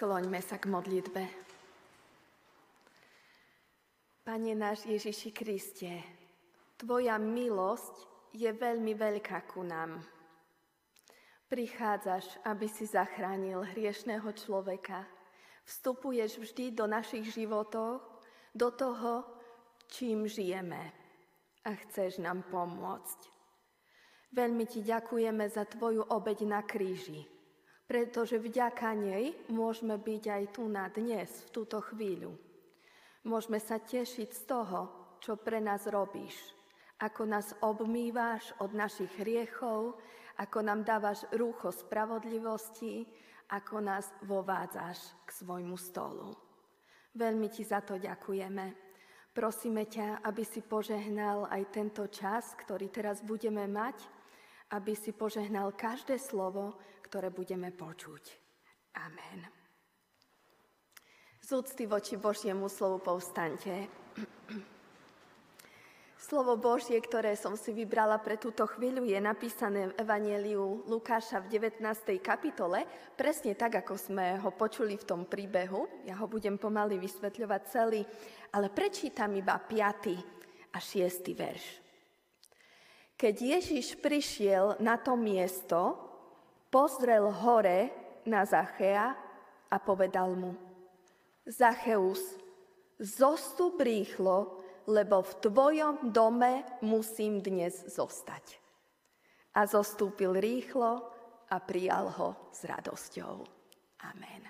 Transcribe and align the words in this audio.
Skloňme 0.00 0.40
sa 0.40 0.56
k 0.56 0.64
modlitbe. 0.64 1.22
Pane 4.24 4.52
náš 4.56 4.88
Ježiši 4.88 5.28
Kriste, 5.28 5.92
Tvoja 6.80 7.20
milosť 7.20 8.08
je 8.32 8.48
veľmi 8.48 8.96
veľká 8.96 9.44
ku 9.44 9.60
nám. 9.60 10.00
Prichádzaš, 11.52 12.32
aby 12.48 12.64
si 12.64 12.88
zachránil 12.88 13.60
hriešného 13.76 14.24
človeka. 14.32 15.04
Vstupuješ 15.68 16.48
vždy 16.48 16.72
do 16.72 16.88
našich 16.88 17.36
životov, 17.36 18.00
do 18.56 18.72
toho, 18.72 19.28
čím 19.92 20.24
žijeme 20.24 20.80
a 21.68 21.76
chceš 21.76 22.24
nám 22.24 22.48
pomôcť. 22.48 23.20
Veľmi 24.32 24.64
ti 24.64 24.80
ďakujeme 24.80 25.44
za 25.44 25.68
tvoju 25.68 26.08
obeď 26.08 26.48
na 26.48 26.64
kríži, 26.64 27.28
pretože 27.90 28.38
vďaka 28.38 28.94
nej 28.94 29.34
môžeme 29.50 29.98
byť 29.98 30.22
aj 30.30 30.44
tu 30.54 30.70
na 30.70 30.86
dnes, 30.86 31.26
v 31.26 31.48
túto 31.50 31.82
chvíľu. 31.82 32.38
Môžeme 33.26 33.58
sa 33.58 33.82
tešiť 33.82 34.30
z 34.30 34.42
toho, 34.46 34.86
čo 35.18 35.34
pre 35.34 35.58
nás 35.58 35.90
robíš, 35.90 36.38
ako 37.02 37.26
nás 37.26 37.50
obmýváš 37.58 38.54
od 38.62 38.78
našich 38.78 39.10
hriechov, 39.18 39.98
ako 40.38 40.58
nám 40.62 40.86
dávaš 40.86 41.26
rúcho 41.34 41.74
spravodlivosti, 41.74 43.10
ako 43.50 43.82
nás 43.82 44.06
vovádzaš 44.22 45.26
k 45.26 45.30
svojmu 45.42 45.74
stolu. 45.74 46.30
Veľmi 47.18 47.50
ti 47.50 47.66
za 47.66 47.82
to 47.82 47.98
ďakujeme. 47.98 48.70
Prosíme 49.34 49.90
ťa, 49.90 50.22
aby 50.22 50.46
si 50.46 50.62
požehnal 50.62 51.50
aj 51.50 51.74
tento 51.74 52.06
čas, 52.06 52.54
ktorý 52.54 52.86
teraz 52.86 53.18
budeme 53.26 53.66
mať, 53.66 53.98
aby 54.78 54.94
si 54.94 55.10
požehnal 55.10 55.74
každé 55.74 56.22
slovo, 56.22 56.78
ktoré 57.10 57.34
budeme 57.34 57.74
počuť. 57.74 58.22
Amen. 59.02 59.42
Z 61.42 61.58
úcty 61.58 61.90
voči 61.90 62.14
Božiemu 62.14 62.70
slovu 62.70 63.02
povstante. 63.02 63.90
Slovo 66.20 66.54
Božie, 66.54 67.00
ktoré 67.00 67.34
som 67.34 67.58
si 67.58 67.74
vybrala 67.74 68.20
pre 68.22 68.38
túto 68.38 68.62
chvíľu, 68.68 69.08
je 69.08 69.18
napísané 69.18 69.90
v 69.90 69.96
Evangeliu 69.98 70.86
Lukáša 70.86 71.42
v 71.42 71.58
19. 71.58 71.82
kapitole, 72.22 72.86
presne 73.18 73.58
tak, 73.58 73.82
ako 73.82 73.98
sme 73.98 74.38
ho 74.38 74.54
počuli 74.54 74.94
v 74.94 75.08
tom 75.08 75.26
príbehu. 75.26 76.06
Ja 76.06 76.14
ho 76.20 76.30
budem 76.30 76.60
pomaly 76.60 77.00
vysvetľovať 77.02 77.62
celý, 77.66 78.06
ale 78.54 78.70
prečítam 78.70 79.34
iba 79.34 79.58
5. 79.58 80.70
a 80.70 80.78
6. 80.78 81.34
verš. 81.34 81.64
Keď 83.18 83.34
Ježiš 83.34 83.98
prišiel 83.98 84.78
na 84.78 85.00
to 85.00 85.18
miesto, 85.18 86.09
pozrel 86.70 87.28
hore 87.28 87.90
na 88.24 88.46
Zachea 88.46 89.12
a 89.70 89.76
povedal 89.82 90.38
mu, 90.38 90.54
Zacheus, 91.44 92.22
zostup 93.02 93.82
rýchlo, 93.82 94.62
lebo 94.86 95.22
v 95.22 95.32
tvojom 95.42 96.14
dome 96.14 96.62
musím 96.80 97.42
dnes 97.42 97.74
zostať. 97.90 98.62
A 99.58 99.66
zostúpil 99.66 100.38
rýchlo 100.38 101.10
a 101.50 101.56
prijal 101.58 102.06
ho 102.14 102.54
s 102.54 102.62
radosťou. 102.62 103.42
Amen. 104.06 104.42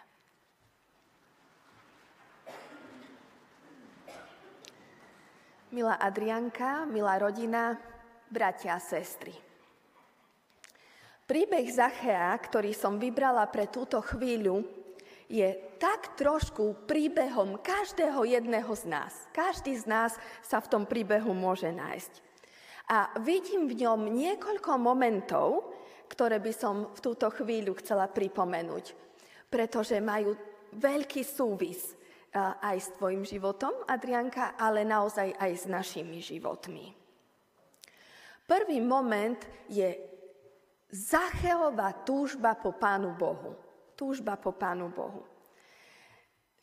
Milá 5.70 5.96
Adrianka, 6.02 6.84
milá 6.84 7.16
rodina, 7.16 7.78
bratia 8.26 8.76
a 8.76 8.82
sestry. 8.82 9.32
Príbeh 11.30 11.70
Zachea, 11.70 12.34
ktorý 12.42 12.74
som 12.74 12.98
vybrala 12.98 13.46
pre 13.46 13.70
túto 13.70 14.02
chvíľu, 14.02 14.66
je 15.30 15.46
tak 15.78 16.18
trošku 16.18 16.90
príbehom 16.90 17.62
každého 17.62 18.26
jedného 18.26 18.66
z 18.74 18.90
nás. 18.90 19.14
Každý 19.30 19.78
z 19.78 19.86
nás 19.86 20.18
sa 20.42 20.58
v 20.58 20.66
tom 20.66 20.82
príbehu 20.90 21.30
môže 21.30 21.70
nájsť. 21.70 22.12
A 22.90 23.14
vidím 23.22 23.70
v 23.70 23.86
ňom 23.86 24.10
niekoľko 24.10 24.74
momentov, 24.74 25.70
ktoré 26.10 26.42
by 26.42 26.50
som 26.50 26.90
v 26.90 26.98
túto 26.98 27.30
chvíľu 27.30 27.78
chcela 27.78 28.10
pripomenúť, 28.10 28.90
pretože 29.46 30.02
majú 30.02 30.34
veľký 30.74 31.22
súvis 31.22 31.94
aj 32.34 32.74
s 32.74 32.90
tvojim 32.98 33.22
životom, 33.22 33.86
Adrianka, 33.86 34.58
ale 34.58 34.82
naozaj 34.82 35.38
aj 35.38 35.52
s 35.54 35.64
našimi 35.70 36.18
životmi. 36.18 36.90
Prvý 38.50 38.82
moment 38.82 39.38
je 39.70 40.10
Zacheová 40.90 41.94
túžba 42.02 42.58
po 42.58 42.74
Pánu 42.74 43.14
Bohu 43.14 43.70
túžba 44.00 44.40
po 44.40 44.56
Pánu 44.56 44.88
Bohu. 44.88 45.28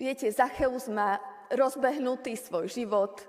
Viete, 0.02 0.26
Zacheus 0.34 0.90
má 0.90 1.22
rozbehnutý 1.54 2.34
svoj 2.34 2.66
život, 2.66 3.22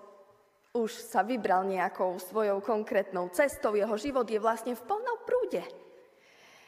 už 0.73 0.89
sa 0.97 1.21
vybral 1.21 1.69
nejakou 1.69 2.17
svojou 2.17 2.65
konkrétnou 2.65 3.29
cestou, 3.29 3.77
jeho 3.77 4.01
život 4.01 4.25
je 4.25 4.41
vlastne 4.41 4.73
v 4.73 4.85
plnom 4.89 5.21
prúde. 5.29 5.61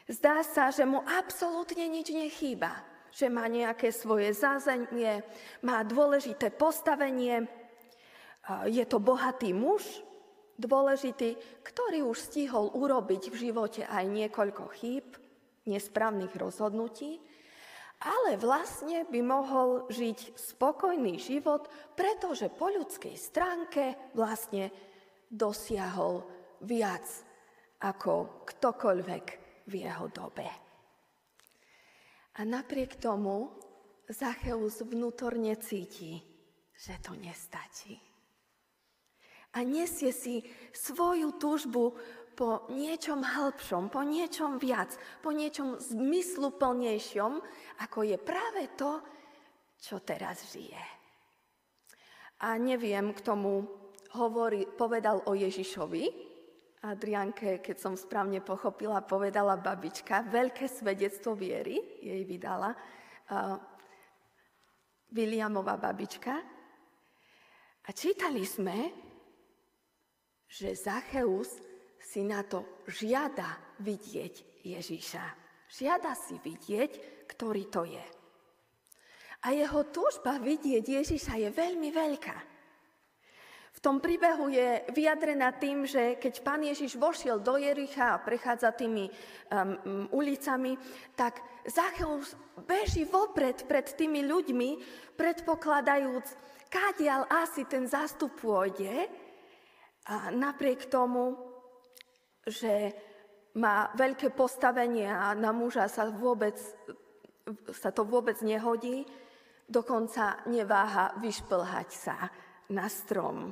Zdá 0.05 0.45
sa, 0.45 0.69
že 0.69 0.85
mu 0.85 1.01
absolútne 1.01 1.89
nič 1.89 2.13
nechýba, 2.13 2.77
že 3.09 3.25
má 3.25 3.49
nejaké 3.49 3.89
svoje 3.89 4.37
zázemie, 4.37 5.25
má 5.65 5.81
dôležité 5.81 6.53
postavenie, 6.53 7.49
je 8.69 8.85
to 8.85 8.97
bohatý 9.01 9.53
muž, 9.53 9.81
dôležitý, 10.61 11.35
ktorý 11.65 12.05
už 12.05 12.17
stihol 12.21 12.69
urobiť 12.77 13.33
v 13.33 13.49
živote 13.49 13.81
aj 13.89 14.05
niekoľko 14.05 14.69
chýb, 14.77 15.17
nesprávnych 15.65 16.37
rozhodnutí 16.37 17.17
ale 18.01 18.33
vlastne 18.41 19.05
by 19.05 19.21
mohol 19.21 19.85
žiť 19.93 20.33
spokojný 20.33 21.21
život, 21.21 21.69
pretože 21.93 22.49
po 22.49 22.73
ľudskej 22.73 23.13
stránke 23.13 24.09
vlastne 24.17 24.73
dosiahol 25.29 26.25
viac 26.65 27.05
ako 27.81 28.45
ktokoľvek 28.49 29.25
v 29.69 29.73
jeho 29.85 30.05
dobe. 30.09 30.49
A 32.31 32.41
napriek 32.41 32.97
tomu 32.97 33.53
Zacheus 34.09 34.81
vnútorne 34.81 35.53
cíti, 35.61 36.17
že 36.73 36.97
to 37.05 37.13
nestačí. 37.13 38.10
A 39.51 39.67
nesie 39.67 40.15
si 40.15 40.43
svoju 40.71 41.35
túžbu 41.35 41.91
po 42.31 42.71
niečom 42.71 43.19
hĺbšom, 43.19 43.91
po 43.91 44.01
niečom 44.01 44.55
viac, 44.55 44.95
po 45.19 45.35
niečom 45.35 45.75
zmysluplnejšom, 45.77 47.33
ako 47.83 47.99
je 48.07 48.17
práve 48.17 48.71
to, 48.79 49.03
čo 49.75 49.99
teraz 49.99 50.47
žije. 50.55 50.79
A 52.41 52.57
neviem, 52.57 53.11
k 53.11 53.21
tomu 53.21 53.67
hovorí, 54.15 54.65
povedal 54.65 55.21
o 55.27 55.35
Ježišovi, 55.35 56.31
Adrianke, 56.81 57.61
keď 57.61 57.77
som 57.77 57.93
správne 57.93 58.41
pochopila, 58.41 59.05
povedala 59.05 59.53
babička, 59.53 60.25
veľké 60.25 60.65
svedectvo 60.65 61.37
viery 61.37 61.77
jej 62.01 62.25
vydala 62.25 62.73
uh, 62.73 63.53
Williamová 65.13 65.77
babička. 65.77 66.33
A 67.85 67.89
čítali 67.93 68.41
sme, 68.49 68.89
že 70.51 70.75
Zacheus 70.75 71.47
si 72.03 72.27
na 72.27 72.43
to 72.43 72.83
žiada 72.91 73.55
vidieť 73.79 74.67
Ježíša. 74.67 75.23
Žiada 75.71 76.11
si 76.19 76.35
vidieť, 76.43 77.23
ktorý 77.31 77.63
to 77.71 77.87
je. 77.87 78.05
A 79.47 79.55
jeho 79.55 79.87
túžba 79.87 80.35
vidieť 80.43 80.83
Ježíša 80.83 81.39
je 81.39 81.49
veľmi 81.49 81.89
veľká. 81.95 82.37
V 83.71 83.79
tom 83.79 84.03
príbehu 84.03 84.51
je 84.51 84.83
vyjadrená 84.91 85.55
tým, 85.55 85.87
že 85.87 86.19
keď 86.19 86.43
pán 86.43 86.61
Ježiš 86.61 86.99
vošiel 86.99 87.39
do 87.39 87.55
Jericha 87.55 88.13
a 88.13 88.21
prechádza 88.21 88.75
tými 88.75 89.07
um, 89.07 90.11
ulicami, 90.11 90.75
tak 91.15 91.39
Zacheus 91.63 92.35
beží 92.67 93.07
vopred 93.07 93.63
pred 93.65 93.87
tými 93.95 94.27
ľuďmi, 94.27 94.69
predpokladajúc, 95.15 96.27
kádial 96.67 97.25
asi 97.31 97.63
ten 97.65 97.87
zástup 97.87 98.35
pôjde. 98.37 99.07
A 100.09 100.33
napriek 100.33 100.89
tomu 100.89 101.51
že 102.47 102.93
má 103.59 103.91
veľké 103.93 104.33
postavenie 104.33 105.05
a 105.05 105.35
na 105.35 105.51
muža 105.51 105.85
sa, 105.91 106.07
vôbec, 106.09 106.55
sa 107.75 107.91
to 107.91 108.07
vôbec 108.07 108.39
nehodí, 108.41 109.05
dokonca 109.67 110.47
neváha 110.47 111.13
vyšplhať 111.19 111.89
sa 111.91 112.17
na 112.71 112.87
strom. 112.87 113.51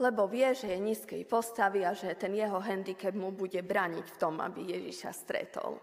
Lebo 0.00 0.24
vie, 0.32 0.56
že 0.56 0.72
je 0.72 0.80
nízkej 0.80 1.28
postavy 1.28 1.84
a 1.84 1.92
že 1.92 2.16
ten 2.16 2.32
jeho 2.32 2.56
handicap 2.56 3.12
mu 3.12 3.36
bude 3.36 3.60
braniť 3.60 4.06
v 4.16 4.18
tom, 4.20 4.40
aby 4.40 4.72
Ježiša 4.72 5.12
stretol. 5.12 5.76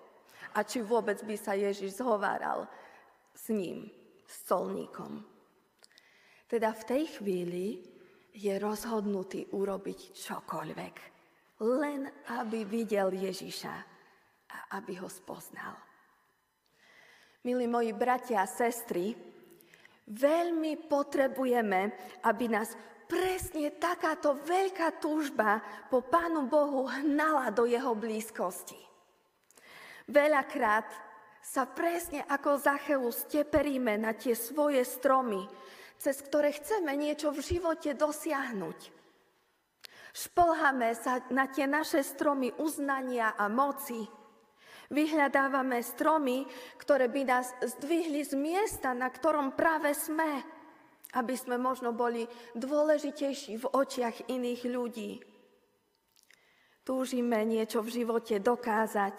A 0.58 0.66
či 0.66 0.82
vôbec 0.82 1.22
by 1.22 1.38
sa 1.38 1.54
Ježiš 1.54 2.02
zhováral 2.02 2.66
s 3.38 3.54
ním, 3.54 3.86
s 4.26 4.42
colníkom. 4.50 5.22
Teda 6.50 6.74
v 6.74 6.84
tej 6.90 7.04
chvíli 7.22 7.66
je 8.38 8.54
rozhodnutý 8.62 9.50
urobiť 9.50 10.14
čokoľvek 10.14 11.18
len 11.66 12.06
aby 12.38 12.70
videl 12.70 13.10
Ježiša 13.18 13.76
a 14.48 14.58
aby 14.78 15.02
ho 15.02 15.10
spoznal. 15.10 15.74
Milí 17.42 17.66
moji 17.66 17.96
bratia 17.96 18.44
a 18.44 18.50
sestry, 18.50 19.16
veľmi 20.06 20.86
potrebujeme, 20.86 21.96
aby 22.28 22.46
nás 22.52 22.76
presne 23.08 23.72
takáto 23.80 24.36
veľká 24.36 25.00
túžba 25.00 25.64
po 25.88 26.04
Pánu 26.04 26.46
Bohu 26.46 26.86
hnala 26.92 27.50
do 27.56 27.64
jeho 27.64 27.96
blízkosti. 27.96 28.78
Veľakrát 30.12 30.88
sa 31.40 31.64
presne 31.64 32.28
ako 32.28 32.60
Zacheus 32.60 33.24
teperíme 33.32 33.96
na 33.96 34.12
tie 34.12 34.36
svoje 34.36 34.84
stromy, 34.84 35.40
cez 35.98 36.22
ktoré 36.22 36.54
chceme 36.54 36.94
niečo 36.94 37.34
v 37.34 37.42
živote 37.42 37.94
dosiahnuť. 37.94 38.80
Šplháme 40.18 40.90
sa 40.98 41.22
na 41.30 41.46
tie 41.46 41.70
naše 41.70 42.02
stromy 42.02 42.50
uznania 42.58 43.38
a 43.38 43.46
moci. 43.50 44.06
Vyhľadávame 44.90 45.84
stromy, 45.84 46.48
ktoré 46.80 47.12
by 47.12 47.22
nás 47.28 47.52
zdvihli 47.60 48.24
z 48.24 48.34
miesta, 48.34 48.96
na 48.96 49.12
ktorom 49.12 49.54
práve 49.54 49.94
sme 49.94 50.58
aby 51.16 51.34
sme 51.40 51.56
možno 51.56 51.96
boli 51.96 52.28
dôležitejší 52.58 53.64
v 53.64 53.66
očiach 53.72 54.28
iných 54.28 54.62
ľudí. 54.68 55.12
Túžime 56.84 57.44
niečo 57.48 57.80
v 57.84 58.04
živote 58.04 58.40
dokázať, 58.40 59.16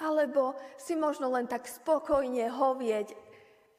alebo 0.00 0.56
si 0.80 0.96
možno 0.96 1.28
len 1.32 1.48
tak 1.48 1.68
spokojne 1.68 2.48
hovieť 2.48 3.12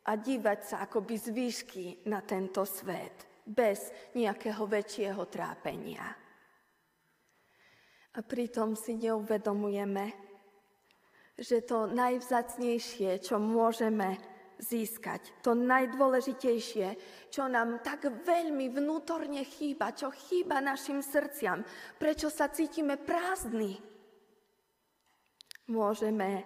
a 0.03 0.11
dívať 0.19 0.59
sa 0.63 0.75
akoby 0.83 1.15
z 1.15 1.27
výšky 1.31 1.85
na 2.11 2.19
tento 2.23 2.67
svet, 2.67 3.43
bez 3.47 3.91
nejakého 4.15 4.63
väčšieho 4.67 5.23
trápenia. 5.31 6.03
A 8.13 8.19
pritom 8.21 8.77
si 8.77 8.99
neuvedomujeme, 8.99 10.05
že 11.33 11.65
to 11.65 11.89
najvzacnejšie, 11.89 13.17
čo 13.25 13.41
môžeme 13.41 14.21
získať. 14.61 15.33
To 15.41 15.57
najdôležitejšie, 15.57 16.87
čo 17.33 17.49
nám 17.49 17.81
tak 17.81 18.05
veľmi 18.05 18.69
vnútorne 18.69 19.41
chýba, 19.41 19.97
čo 19.97 20.13
chýba 20.13 20.61
našim 20.61 21.01
srdciam, 21.01 21.65
prečo 21.97 22.29
sa 22.29 22.53
cítime 22.53 23.01
prázdni. 23.01 23.81
Môžeme 25.67 26.45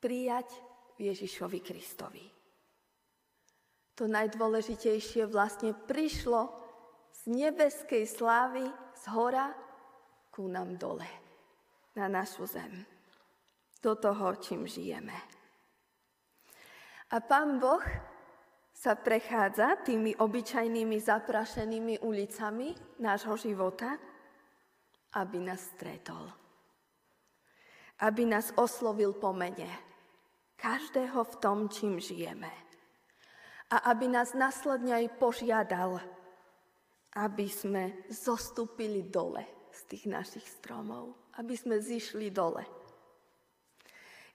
prijať 0.00 0.52
Ježišovi 0.96 1.60
Kristovi. 1.60 2.24
To 3.96 4.04
najdôležitejšie 4.04 5.24
vlastne 5.28 5.72
prišlo 5.72 6.52
z 7.12 7.20
nebeskej 7.32 8.04
slávy, 8.04 8.68
z 8.92 9.04
hora 9.12 9.56
ku 10.28 10.48
nám 10.52 10.76
dole, 10.76 11.08
na 11.96 12.08
našu 12.08 12.44
zem 12.44 12.84
do 13.86 13.94
toho, 13.94 14.34
čím 14.42 14.66
žijeme. 14.66 15.14
A 17.14 17.22
pán 17.22 17.62
Boh 17.62 17.86
sa 18.74 18.98
prechádza 18.98 19.78
tými 19.86 20.18
obyčajnými 20.18 20.98
zaprašenými 20.98 22.02
ulicami 22.02 22.74
nášho 22.98 23.38
života, 23.38 23.94
aby 25.14 25.38
nás 25.38 25.62
stretol. 25.78 26.26
Aby 28.02 28.26
nás 28.26 28.50
oslovil 28.58 29.14
po 29.14 29.30
mene. 29.30 29.85
Každého 30.56 31.20
v 31.24 31.34
tom, 31.36 31.68
čím 31.68 32.00
žijeme. 32.00 32.50
A 33.72 33.92
aby 33.92 34.08
nás 34.08 34.32
následne 34.32 34.96
aj 34.96 35.20
požiadal, 35.20 36.00
aby 37.16 37.46
sme 37.48 38.08
zostúpili 38.08 39.04
dole 39.06 39.44
z 39.72 39.80
tých 39.88 40.04
našich 40.08 40.46
stromov. 40.48 41.16
Aby 41.36 41.54
sme 41.56 41.76
zišli 41.76 42.32
dole 42.32 42.64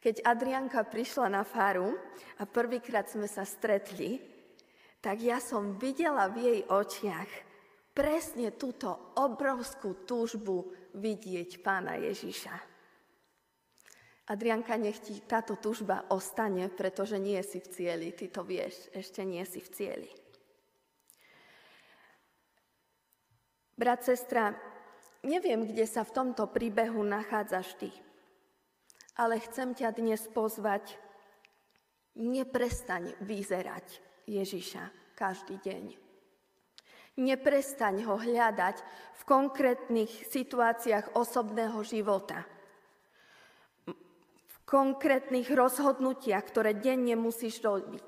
keď 0.02 0.26
Adrianka 0.26 0.82
prišla 0.82 1.30
na 1.30 1.46
faru 1.46 1.94
a 2.42 2.44
prvýkrát 2.50 3.06
sme 3.06 3.30
sa 3.30 3.46
stretli, 3.46 4.18
tak 4.98 5.22
ja 5.22 5.38
som 5.38 5.78
videla 5.78 6.26
v 6.26 6.38
jej 6.42 6.60
očiach 6.66 7.30
presne 7.94 8.58
túto 8.58 9.14
obrovskú 9.22 10.02
túžbu 10.10 10.74
vidieť 10.98 11.62
pána 11.62 12.02
Ježiša. 12.02 12.71
Adrianka, 14.31 14.80
nech 14.80 15.04
ti 15.04 15.19
táto 15.19 15.60
túžba 15.60 16.07
ostane, 16.07 16.72
pretože 16.72 17.19
nie 17.19 17.44
si 17.44 17.60
v 17.60 17.68
cieli. 17.68 18.07
Ty 18.16 18.31
to 18.31 18.42
vieš, 18.48 18.88
ešte 18.95 19.28
nie 19.28 19.44
si 19.44 19.60
v 19.60 19.69
cieli. 19.75 20.10
Brat, 23.75 24.07
sestra, 24.07 24.56
neviem, 25.28 25.68
kde 25.68 25.83
sa 25.83 26.07
v 26.07 26.16
tomto 26.16 26.48
príbehu 26.48 27.04
nachádzaš 27.04 27.75
ty 27.75 27.92
ale 29.22 29.38
chcem 29.44 29.75
ťa 29.75 29.94
dnes 29.94 30.25
pozvať, 30.31 30.98
neprestaň 32.16 33.13
vyzerať 33.22 34.01
Ježiša 34.27 35.13
každý 35.13 35.60
deň. 35.60 35.86
Neprestaň 37.22 38.07
ho 38.07 38.16
hľadať 38.16 38.80
v 39.19 39.22
konkrétnych 39.27 40.10
situáciách 40.31 41.13
osobného 41.13 41.84
života. 41.84 42.48
Konkrétnych 44.72 45.52
rozhodnutiach, 45.52 46.48
ktoré 46.48 46.80
denne 46.80 47.20
musíš 47.20 47.60
robiť. 47.60 48.08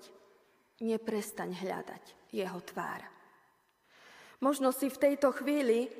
Neprestaň 0.80 1.60
hľadať 1.60 2.31
jeho 2.31 2.60
tvár. 2.63 3.04
Možno 4.39 4.71
si 4.71 4.88
v 4.88 4.95
tejto 4.95 5.36
chvíli 5.36 5.92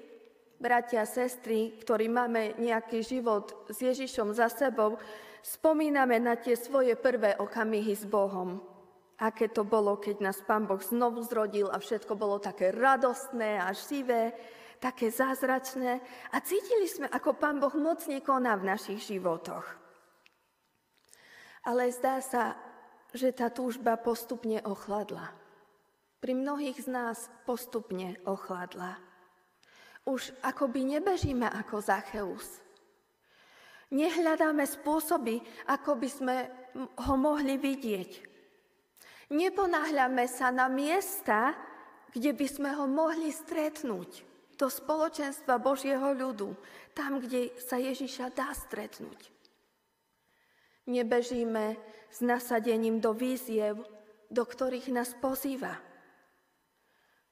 bratia 0.64 1.04
a 1.04 1.10
sestry, 1.10 1.76
ktorí 1.84 2.08
máme 2.08 2.56
nejaký 2.64 3.04
život 3.04 3.68
s 3.68 3.84
Ježišom 3.84 4.32
za 4.32 4.48
sebou, 4.48 4.96
spomíname 5.44 6.16
na 6.24 6.40
tie 6.40 6.56
svoje 6.56 6.96
prvé 6.96 7.36
okamihy 7.36 7.92
s 7.92 8.08
Bohom. 8.08 8.64
Aké 9.20 9.52
to 9.52 9.68
bolo, 9.68 10.00
keď 10.00 10.24
nás 10.24 10.40
Pán 10.40 10.64
Boh 10.64 10.80
znovu 10.80 11.28
zrodil 11.28 11.68
a 11.68 11.84
všetko 11.84 12.16
bolo 12.16 12.40
také 12.40 12.72
radostné 12.72 13.60
a 13.60 13.76
živé, 13.76 14.32
také 14.80 15.12
zázračné 15.12 16.00
a 16.32 16.40
cítili 16.40 16.88
sme, 16.88 17.12
ako 17.12 17.36
Pán 17.36 17.60
Boh 17.60 17.76
mocne 17.76 18.24
koná 18.24 18.56
v 18.56 18.72
našich 18.72 19.04
životoch. 19.12 19.83
Ale 21.64 21.88
zdá 21.96 22.20
sa, 22.20 22.60
že 23.16 23.32
tá 23.32 23.48
túžba 23.48 23.96
postupne 23.96 24.60
ochladla. 24.68 25.32
Pri 26.20 26.34
mnohých 26.36 26.84
z 26.84 26.90
nás 26.92 27.18
postupne 27.48 28.20
ochladla. 28.28 29.00
Už 30.04 30.36
akoby 30.44 31.00
nebežíme 31.00 31.48
ako 31.48 31.80
Zacheus. 31.80 32.60
Nehľadáme 33.94 34.66
spôsoby, 34.66 35.40
ako 35.70 35.92
by 36.02 36.10
sme 36.10 36.36
ho 36.76 37.14
mohli 37.16 37.56
vidieť. 37.62 38.12
Neponáhľame 39.32 40.26
sa 40.28 40.50
na 40.50 40.68
miesta, 40.68 41.54
kde 42.12 42.34
by 42.34 42.48
sme 42.50 42.70
ho 42.76 42.90
mohli 42.90 43.30
stretnúť. 43.30 44.26
Do 44.58 44.68
spoločenstva 44.70 45.62
Božieho 45.62 46.14
ľudu, 46.14 46.54
tam, 46.94 47.18
kde 47.22 47.54
sa 47.58 47.78
Ježiša 47.78 48.34
dá 48.34 48.54
stretnúť. 48.54 49.34
Nebežíme 50.84 51.80
s 52.12 52.20
nasadením 52.20 53.00
do 53.00 53.16
víziev, 53.16 53.80
do 54.28 54.44
ktorých 54.44 54.92
nás 54.92 55.16
pozýva. 55.16 55.80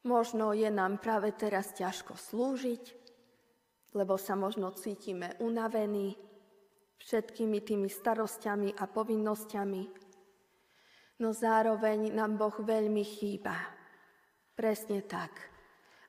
Možno 0.08 0.56
je 0.56 0.72
nám 0.72 1.04
práve 1.04 1.36
teraz 1.36 1.76
ťažko 1.76 2.16
slúžiť, 2.16 2.84
lebo 3.92 4.16
sa 4.16 4.40
možno 4.40 4.72
cítime 4.72 5.36
unavení 5.44 6.16
všetkými 7.04 7.60
tými 7.60 7.92
starostiami 7.92 8.72
a 8.80 8.88
povinnosťami. 8.88 9.84
No 11.20 11.36
zároveň 11.36 12.16
nám 12.16 12.40
Boh 12.40 12.56
veľmi 12.56 13.04
chýba. 13.04 13.54
Presne 14.56 15.04
tak, 15.04 15.36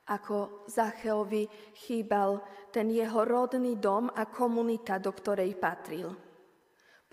ako 0.07 0.63
Zacheovi 0.71 1.75
chýbal 1.75 2.39
ten 2.71 2.87
jeho 2.87 3.27
rodný 3.27 3.75
dom 3.75 4.07
a 4.09 4.31
komunita, 4.31 4.95
do 4.97 5.11
ktorej 5.11 5.59
patril 5.59 6.32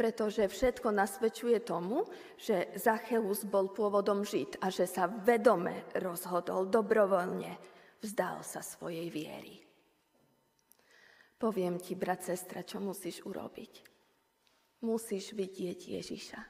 pretože 0.01 0.49
všetko 0.49 0.97
nasvedčuje 0.97 1.61
tomu, 1.61 2.09
že 2.41 2.73
Zacheus 2.73 3.45
bol 3.45 3.69
pôvodom 3.69 4.25
Žid 4.25 4.57
a 4.65 4.73
že 4.73 4.89
sa 4.89 5.05
vedome 5.05 5.85
rozhodol, 5.93 6.73
dobrovoľne 6.73 7.61
vzdal 8.01 8.41
sa 8.41 8.65
svojej 8.65 9.13
viery. 9.13 9.61
Poviem 11.37 11.77
ti, 11.77 12.01
brat, 12.01 12.25
sestra, 12.25 12.65
čo 12.65 12.81
musíš 12.81 13.21
urobiť. 13.29 13.73
Musíš 14.89 15.37
vidieť 15.37 16.01
Ježiša. 16.01 16.41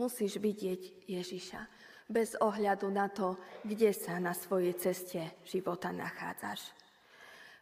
Musíš 0.00 0.40
vidieť 0.40 1.04
Ježiša 1.04 1.60
bez 2.08 2.40
ohľadu 2.40 2.88
na 2.88 3.12
to, 3.12 3.36
kde 3.68 3.92
sa 3.92 4.16
na 4.16 4.32
svojej 4.32 4.72
ceste 4.80 5.44
života 5.44 5.92
nachádzaš. 5.92 6.72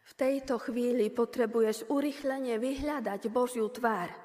V 0.07 0.11
tejto 0.15 0.55
chvíli 0.55 1.11
potrebuješ 1.11 1.91
urychlene 1.91 2.55
vyhľadať 2.59 3.27
Božiu 3.27 3.67
tvár 3.67 4.22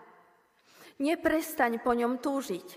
Neprestaň 0.98 1.78
po 1.78 1.94
ňom 1.94 2.18
túžiť, 2.18 2.68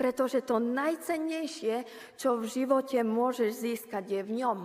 pretože 0.00 0.40
to 0.40 0.56
najcennejšie, 0.56 1.84
čo 2.16 2.40
v 2.40 2.48
živote 2.48 3.04
môžeš 3.04 3.50
získať, 3.52 4.04
je 4.08 4.20
v 4.24 4.32
ňom. 4.40 4.58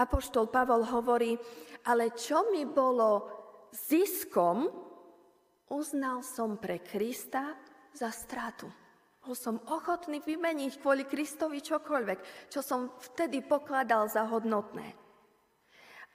Apoštol 0.00 0.48
Pavol 0.48 0.88
hovorí, 0.88 1.36
ale 1.84 2.16
čo 2.16 2.48
mi 2.48 2.64
bolo 2.64 3.28
ziskom, 3.68 4.64
uznal 5.68 6.24
som 6.24 6.56
pre 6.56 6.80
Krista 6.80 7.52
za 7.92 8.08
stratu. 8.08 8.70
Bol 9.20 9.36
som 9.36 9.60
ochotný 9.68 10.24
vymeniť 10.24 10.80
kvôli 10.80 11.04
Kristovi 11.04 11.60
čokoľvek, 11.60 12.48
čo 12.48 12.64
som 12.64 12.96
vtedy 12.96 13.44
pokladal 13.44 14.08
za 14.08 14.24
hodnotné. 14.24 14.99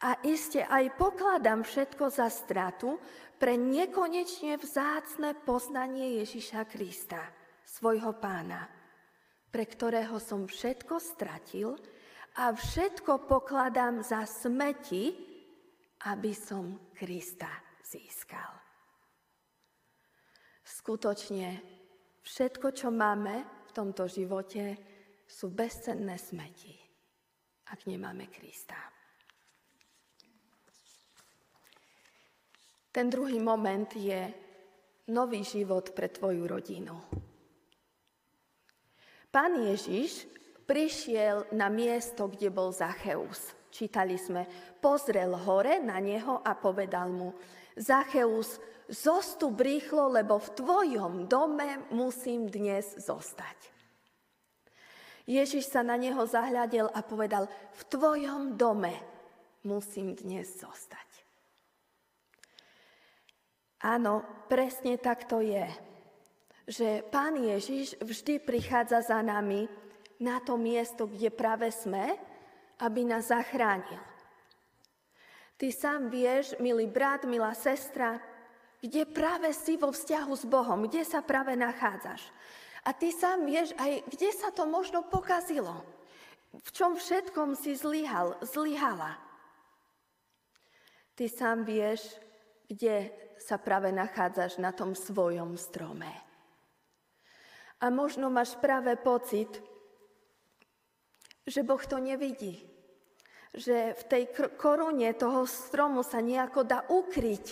A 0.04 0.20
iste 0.28 0.60
aj 0.60 0.92
pokladám 1.00 1.64
všetko 1.64 2.12
za 2.12 2.28
stratu 2.28 3.00
pre 3.40 3.56
nekonečne 3.56 4.60
vzácne 4.60 5.36
poznanie 5.48 6.20
Ježiša 6.20 6.68
Krista, 6.68 7.24
svojho 7.64 8.20
pána, 8.20 8.68
pre 9.48 9.64
ktorého 9.64 10.20
som 10.20 10.52
všetko 10.52 11.00
stratil 11.00 11.80
a 12.36 12.52
všetko 12.52 13.24
pokladám 13.24 14.04
za 14.04 14.28
smeti, 14.28 15.16
aby 16.12 16.36
som 16.36 16.92
Krista 16.92 17.48
získal. 17.80 18.52
Skutočne 20.66 21.64
všetko, 22.20 22.68
čo 22.76 22.92
máme 22.92 23.64
v 23.70 23.72
tomto 23.72 24.12
živote, 24.12 24.76
sú 25.26 25.56
bezcenné 25.56 26.20
smeti, 26.20 26.76
ak 27.72 27.88
nemáme 27.88 28.28
Krista. 28.28 28.78
Ten 32.96 33.12
druhý 33.12 33.44
moment 33.44 33.92
je 33.92 34.32
nový 35.12 35.44
život 35.44 35.92
pre 35.92 36.08
tvoju 36.08 36.48
rodinu. 36.48 36.96
Pán 39.28 39.68
Ježiš 39.68 40.24
prišiel 40.64 41.52
na 41.52 41.68
miesto, 41.68 42.32
kde 42.32 42.48
bol 42.48 42.72
Zacheus. 42.72 43.52
Čítali 43.68 44.16
sme, 44.16 44.48
pozrel 44.80 45.36
hore 45.36 45.84
na 45.84 46.00
neho 46.00 46.40
a 46.40 46.56
povedal 46.56 47.12
mu, 47.12 47.36
Zacheus, 47.76 48.64
zostup 48.88 49.60
rýchlo, 49.60 50.16
lebo 50.16 50.40
v 50.40 50.56
tvojom 50.56 51.28
dome 51.28 51.92
musím 51.92 52.48
dnes 52.48 52.96
zostať. 52.96 53.76
Ježiš 55.28 55.68
sa 55.68 55.84
na 55.84 56.00
neho 56.00 56.24
zahľadil 56.24 56.88
a 56.88 57.04
povedal, 57.04 57.52
v 57.76 57.82
tvojom 57.92 58.56
dome 58.56 58.96
musím 59.68 60.16
dnes 60.16 60.48
zostať. 60.64 61.15
Áno, 63.84 64.24
presne 64.48 64.96
tak 64.96 65.28
to 65.28 65.44
je, 65.44 65.68
že 66.66 67.06
Pán 67.12 67.38
Ježiš 67.38 68.00
vždy 68.02 68.42
prichádza 68.42 69.02
za 69.04 69.20
nami 69.22 69.70
na 70.18 70.40
to 70.42 70.56
miesto, 70.56 71.06
kde 71.06 71.30
práve 71.30 71.70
sme, 71.70 72.16
aby 72.80 73.04
nás 73.04 73.30
zachránil. 73.30 74.02
Ty 75.56 75.72
sám 75.72 76.12
vieš, 76.12 76.56
milý 76.60 76.84
brat, 76.88 77.24
milá 77.24 77.56
sestra, 77.56 78.20
kde 78.84 79.08
práve 79.08 79.56
si 79.56 79.80
vo 79.80 79.92
vzťahu 79.96 80.34
s 80.36 80.44
Bohom, 80.44 80.84
kde 80.84 81.08
sa 81.08 81.24
práve 81.24 81.56
nachádzaš. 81.56 82.28
A 82.84 82.92
ty 82.92 83.10
sám 83.10 83.48
vieš 83.48 83.72
aj, 83.80 84.04
kde 84.12 84.30
sa 84.36 84.52
to 84.52 84.68
možno 84.68 85.08
pokazilo. 85.08 85.82
V 86.56 86.70
čom 86.76 87.00
všetkom 87.00 87.56
si 87.56 87.74
zlyhal, 87.76 88.36
zlyhala. 88.44 89.16
Ty 91.16 91.26
sám 91.32 91.64
vieš, 91.64 92.04
kde 92.66 93.14
sa 93.38 93.62
práve 93.62 93.94
nachádzaš 93.94 94.58
na 94.58 94.74
tom 94.74 94.98
svojom 94.98 95.54
strome. 95.60 96.10
A 97.84 97.92
možno 97.92 98.32
máš 98.32 98.56
práve 98.58 98.96
pocit, 98.98 99.62
že 101.46 101.62
Boh 101.62 101.82
to 101.86 102.02
nevidí. 102.02 102.66
Že 103.56 103.94
v 103.96 104.04
tej 104.10 104.24
korune 104.58 105.14
toho 105.14 105.46
stromu 105.46 106.02
sa 106.02 106.20
nejako 106.20 106.66
dá 106.66 106.84
ukryť. 106.90 107.46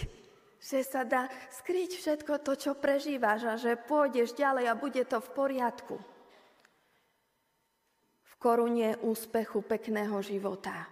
Že 0.63 0.79
sa 0.81 1.03
dá 1.05 1.29
skryť 1.61 1.91
všetko 1.99 2.41
to, 2.41 2.55
čo 2.55 2.71
prežívaš 2.73 3.41
a 3.45 3.55
že 3.59 3.77
pôjdeš 3.77 4.33
ďalej 4.33 4.65
a 4.71 4.79
bude 4.79 5.03
to 5.05 5.21
v 5.21 5.29
poriadku. 5.35 5.95
V 8.23 8.33
korune 8.41 8.97
úspechu 9.05 9.61
pekného 9.61 10.17
života. 10.23 10.87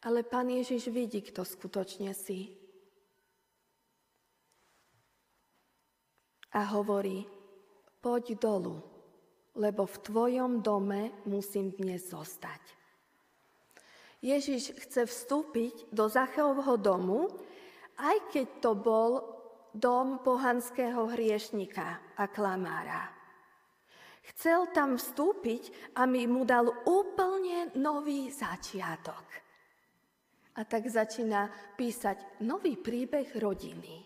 Ale 0.00 0.24
Pán 0.24 0.48
Ježiš 0.48 0.88
vidí, 0.88 1.20
kto 1.20 1.44
skutočne 1.44 2.16
si. 2.16 2.56
A 6.56 6.64
hovorí, 6.72 7.28
poď 8.00 8.34
dolu 8.40 8.90
lebo 9.58 9.86
v 9.86 9.96
tvojom 9.98 10.62
dome 10.62 11.10
musím 11.26 11.74
dnes 11.74 12.06
zostať. 12.06 12.62
Ježiš 14.20 14.76
chce 14.76 15.08
vstúpiť 15.08 15.92
do 15.92 16.06
Zacheovho 16.06 16.76
domu, 16.76 17.28
aj 17.96 18.16
keď 18.32 18.46
to 18.60 18.72
bol 18.76 19.10
dom 19.72 20.20
pohanského 20.20 21.08
hriešnika 21.08 22.16
a 22.20 22.24
klamára. 22.28 23.08
Chcel 24.30 24.70
tam 24.76 25.00
vstúpiť 25.00 25.96
a 25.96 26.04
mi 26.04 26.28
mu 26.28 26.44
dal 26.44 26.68
úplne 26.84 27.72
nový 27.80 28.28
začiatok. 28.28 29.24
A 30.60 30.68
tak 30.68 30.84
začína 30.92 31.48
písať 31.80 32.44
nový 32.44 32.76
príbeh 32.76 33.32
rodiny. 33.32 34.04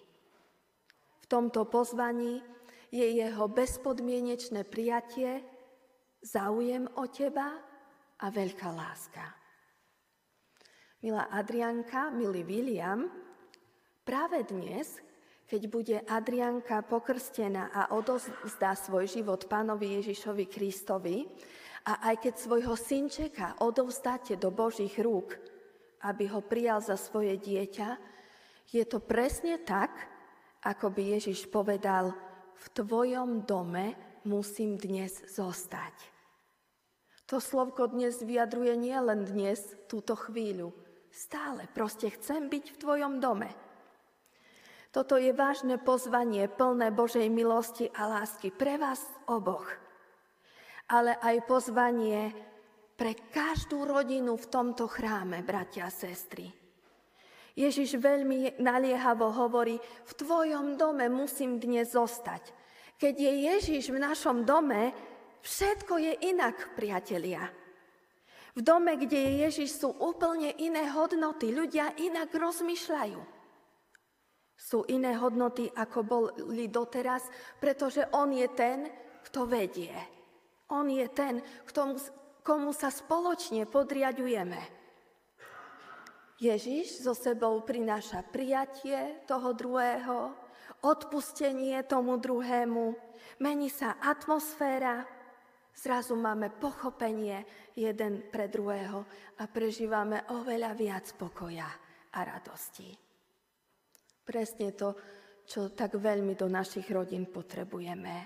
V 1.18 1.26
tomto 1.26 1.66
pozvaní 1.66 2.38
je 2.94 3.02
jeho 3.02 3.50
bezpodmienečné 3.50 4.62
prijatie, 4.62 5.42
záujem 6.22 6.86
o 6.94 7.10
teba 7.10 7.58
a 8.22 8.26
veľká 8.30 8.70
láska. 8.70 9.34
Milá 11.02 11.26
Adrianka, 11.26 12.14
milý 12.14 12.46
William, 12.46 13.10
práve 14.06 14.46
dnes, 14.46 15.02
keď 15.50 15.62
bude 15.66 15.96
Adrianka 16.06 16.86
pokrstená 16.86 17.74
a 17.74 17.98
odozdá 17.98 18.78
svoj 18.78 19.10
život 19.10 19.50
pánovi 19.50 19.98
Ježišovi 19.98 20.46
Kristovi 20.46 21.26
a 21.90 22.14
aj 22.14 22.30
keď 22.30 22.34
svojho 22.38 22.78
synčeka 22.78 23.58
odovzdáte 23.58 24.38
do 24.38 24.54
Božích 24.54 24.96
rúk, 25.02 25.53
aby 26.04 26.28
ho 26.28 26.44
prijal 26.44 26.84
za 26.84 27.00
svoje 27.00 27.40
dieťa, 27.40 27.96
je 28.68 28.84
to 28.84 29.00
presne 29.00 29.56
tak, 29.64 29.90
ako 30.64 30.92
by 30.92 31.16
Ježiš 31.16 31.48
povedal, 31.48 32.12
v 32.54 32.66
tvojom 32.76 33.44
dome 33.44 33.96
musím 34.24 34.76
dnes 34.80 35.24
zostať. 35.28 35.92
To 37.28 37.40
slovko 37.40 37.88
dnes 37.88 38.20
vyjadruje 38.20 38.76
nielen 38.76 39.24
dnes, 39.24 39.60
túto 39.88 40.12
chvíľu. 40.12 40.76
Stále 41.08 41.64
proste 41.72 42.12
chcem 42.12 42.52
byť 42.52 42.64
v 42.74 42.80
tvojom 42.80 43.16
dome. 43.22 43.48
Toto 44.92 45.18
je 45.18 45.34
vážne 45.34 45.80
pozvanie 45.80 46.46
plné 46.46 46.94
Božej 46.94 47.26
milosti 47.26 47.90
a 47.96 48.06
lásky 48.06 48.54
pre 48.54 48.78
vás 48.78 49.02
oboch. 49.26 49.66
Ale 50.86 51.16
aj 51.18 51.48
pozvanie 51.48 52.30
pre 52.94 53.18
každú 53.34 53.86
rodinu 53.86 54.38
v 54.38 54.46
tomto 54.46 54.86
chráme, 54.86 55.42
bratia 55.42 55.90
a 55.90 55.94
sestry. 55.94 56.50
Ježiš 57.54 58.02
veľmi 58.02 58.58
naliehavo 58.58 59.30
hovorí, 59.30 59.78
v 59.78 60.12
tvojom 60.18 60.74
dome 60.74 61.06
musím 61.06 61.62
dnes 61.62 61.94
zostať. 61.94 62.50
Keď 62.98 63.14
je 63.14 63.32
Ježiš 63.54 63.84
v 63.94 64.02
našom 64.02 64.42
dome, 64.42 64.90
všetko 65.42 65.94
je 66.02 66.12
inak, 66.34 66.74
priatelia. 66.74 67.46
V 68.54 68.62
dome, 68.62 68.94
kde 68.94 69.18
je 69.18 69.32
Ježiš, 69.46 69.82
sú 69.82 69.90
úplne 69.90 70.54
iné 70.62 70.86
hodnoty. 70.90 71.50
Ľudia 71.50 71.98
inak 71.98 72.30
rozmýšľajú. 72.30 73.18
Sú 74.54 74.86
iné 74.86 75.18
hodnoty, 75.18 75.66
ako 75.74 75.98
boli 76.06 76.70
doteraz, 76.70 77.26
pretože 77.58 78.06
On 78.14 78.30
je 78.30 78.46
ten, 78.54 78.86
kto 79.26 79.46
vedie. 79.50 79.90
On 80.70 80.86
je 80.86 81.06
ten, 81.10 81.42
komu 82.44 82.76
sa 82.76 82.92
spoločne 82.92 83.64
podriadujeme. 83.64 84.60
Ježiš 86.36 87.00
so 87.00 87.16
sebou 87.16 87.64
prináša 87.64 88.20
prijatie 88.20 89.24
toho 89.24 89.56
druhého, 89.56 90.36
odpustenie 90.84 91.80
tomu 91.88 92.20
druhému, 92.20 92.92
mení 93.40 93.72
sa 93.72 93.96
atmosféra, 93.96 95.08
zrazu 95.72 96.12
máme 96.20 96.52
pochopenie 96.52 97.48
jeden 97.72 98.28
pre 98.28 98.52
druhého 98.52 99.08
a 99.40 99.48
prežívame 99.48 100.28
oveľa 100.36 100.76
viac 100.76 101.06
pokoja 101.16 101.70
a 102.12 102.18
radosti. 102.20 102.92
Presne 104.20 104.68
to, 104.76 104.92
čo 105.48 105.72
tak 105.72 105.96
veľmi 105.96 106.36
do 106.36 106.48
našich 106.48 106.88
rodín 106.92 107.28
potrebujeme. 107.32 108.16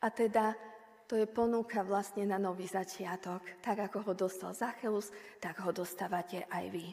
A 0.00 0.06
teda 0.10 0.71
to 1.12 1.20
je 1.20 1.28
ponúka 1.28 1.84
vlastne 1.84 2.24
na 2.24 2.40
nový 2.40 2.64
začiatok. 2.64 3.44
Tak 3.60 3.92
ako 3.92 3.98
ho 4.08 4.12
dostal 4.16 4.56
Zacheus, 4.56 5.12
tak 5.44 5.60
ho 5.60 5.68
dostávate 5.68 6.48
aj 6.48 6.64
vy. 6.72 6.88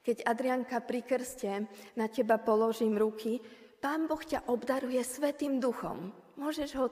Keď 0.00 0.24
Adrianka 0.24 0.80
pri 0.80 1.04
krste 1.04 1.68
na 1.92 2.08
teba 2.08 2.40
položím 2.40 2.96
ruky, 2.96 3.44
Pán 3.76 4.08
Boh 4.08 4.24
ťa 4.24 4.48
obdaruje 4.48 5.04
Svetým 5.04 5.60
duchom. 5.60 6.16
Môžeš 6.40 6.70
ho 6.80 6.88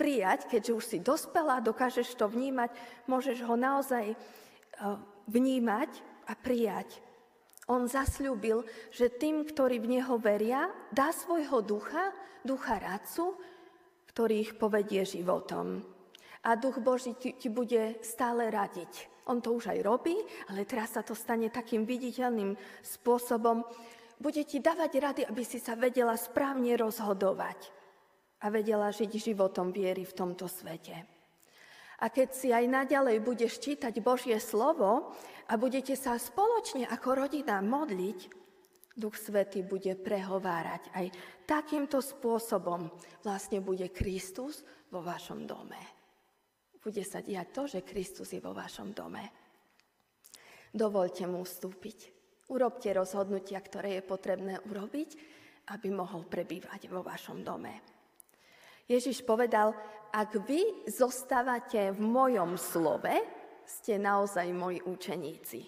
prijať, 0.00 0.48
keďže 0.48 0.72
už 0.72 0.84
si 0.88 0.98
dospela, 1.04 1.60
dokážeš 1.60 2.16
to 2.16 2.24
vnímať, 2.24 2.72
môžeš 3.04 3.44
ho 3.44 3.52
naozaj 3.52 4.08
e, 4.08 4.16
vnímať 5.28 5.92
a 6.24 6.32
prijať. 6.32 7.04
On 7.68 7.84
zasľúbil, 7.84 8.64
že 8.88 9.12
tým, 9.12 9.44
ktorí 9.44 9.76
v 9.76 10.00
Neho 10.00 10.16
veria, 10.16 10.72
dá 10.88 11.12
svojho 11.12 11.60
ducha, 11.60 12.16
ducha 12.48 12.80
radcu, 12.80 13.36
ktorý 14.08 14.34
ich 14.40 14.56
povedie 14.56 15.04
životom. 15.04 15.97
A 16.46 16.54
duch 16.54 16.78
Boží 16.78 17.18
ti, 17.18 17.34
ti 17.34 17.50
bude 17.50 17.98
stále 18.04 18.46
radiť. 18.50 19.18
On 19.28 19.42
to 19.44 19.52
už 19.52 19.74
aj 19.74 19.78
robí, 19.84 20.16
ale 20.48 20.64
teraz 20.64 20.96
sa 20.96 21.02
to 21.04 21.12
stane 21.12 21.52
takým 21.52 21.84
viditeľným 21.84 22.56
spôsobom. 22.80 23.66
Bude 24.16 24.42
ti 24.46 24.58
dávať 24.58 24.92
rady, 24.98 25.22
aby 25.28 25.42
si 25.44 25.60
sa 25.60 25.76
vedela 25.76 26.16
správne 26.16 26.74
rozhodovať 26.80 27.70
a 28.42 28.48
vedela 28.48 28.88
žiť 28.88 29.10
životom 29.18 29.74
viery 29.74 30.06
v 30.06 30.16
tomto 30.16 30.48
svete. 30.48 30.96
A 31.98 32.06
keď 32.14 32.28
si 32.30 32.48
aj 32.54 32.64
naďalej 32.70 33.18
budeš 33.20 33.58
čítať 33.58 33.90
Božie 33.98 34.38
slovo 34.38 35.10
a 35.50 35.52
budete 35.58 35.98
sa 35.98 36.14
spoločne 36.14 36.86
ako 36.86 37.26
rodina 37.26 37.58
modliť, 37.58 38.38
Duch 38.98 39.14
Svetý 39.14 39.62
bude 39.62 39.94
prehovárať 39.94 40.90
aj 40.90 41.06
takýmto 41.46 42.02
spôsobom. 42.02 42.90
Vlastne 43.22 43.62
bude 43.62 43.86
Kristus 43.94 44.66
vo 44.90 44.98
vašom 45.02 45.46
dome 45.46 45.97
bude 46.78 47.02
sa 47.02 47.20
diať 47.20 47.48
to, 47.52 47.62
že 47.66 47.86
Kristus 47.86 48.32
je 48.32 48.40
vo 48.40 48.54
vašom 48.54 48.94
dome. 48.94 49.24
Dovolte 50.72 51.26
mu 51.26 51.42
vstúpiť. 51.42 51.98
Urobte 52.48 52.88
rozhodnutia, 52.96 53.60
ktoré 53.60 54.00
je 54.00 54.08
potrebné 54.08 54.56
urobiť, 54.64 55.10
aby 55.68 55.88
mohol 55.92 56.24
prebývať 56.24 56.88
vo 56.88 57.04
vašom 57.04 57.44
dome. 57.44 57.76
Ježiš 58.88 59.20
povedal, 59.20 59.76
ak 60.08 60.48
vy 60.48 60.88
zostávate 60.88 61.92
v 61.92 62.00
mojom 62.00 62.56
slove, 62.56 63.12
ste 63.68 64.00
naozaj 64.00 64.48
moji 64.56 64.80
učeníci 64.80 65.60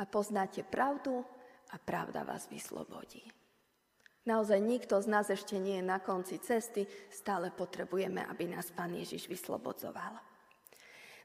a 0.00 0.08
poznáte 0.08 0.64
pravdu 0.64 1.20
a 1.68 1.76
pravda 1.76 2.24
vás 2.24 2.48
vyslobodí. 2.48 3.28
Naozaj 4.24 4.58
nikto 4.58 4.96
z 4.98 5.06
nás 5.06 5.28
ešte 5.28 5.60
nie 5.60 5.78
je 5.78 5.86
na 5.86 6.00
konci 6.00 6.40
cesty, 6.40 6.88
stále 7.12 7.52
potrebujeme, 7.52 8.24
aby 8.24 8.48
nás 8.48 8.72
Pán 8.72 8.96
Ježiš 8.96 9.28
vyslobodzoval. 9.28 10.35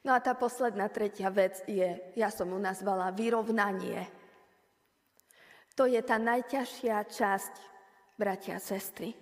No 0.01 0.17
a 0.17 0.20
tá 0.20 0.34
posledná 0.34 0.89
tretia 0.89 1.29
vec 1.29 1.62
je, 1.70 1.86
ja 2.17 2.29
som 2.34 2.50
mu 2.50 2.58
nazvala 2.58 3.13
vyrovnanie. 3.13 4.10
To 5.77 5.86
je 5.86 6.01
tá 6.01 6.17
najťažšia 6.17 6.98
časť, 7.05 7.53
bratia 8.17 8.58
a 8.58 8.62
sestry. 8.62 9.13